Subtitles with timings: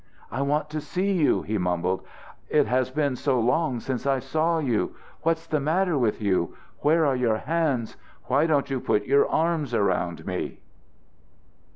[0.31, 2.03] "I want to see you!" he mumbled.
[2.49, 4.95] "It has been so long since I saw you!
[5.21, 6.57] What's the matter with you?
[6.79, 7.97] Where are your hands?
[8.25, 10.59] Why don't you put your arms around me?"